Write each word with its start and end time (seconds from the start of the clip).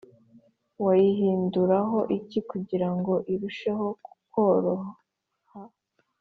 wayihinduraho 0.85 1.97
iki 2.17 2.39
kugira 2.49 2.87
ngo 2.97 3.13
irusheho 3.33 3.87
kukoroha 4.05 4.89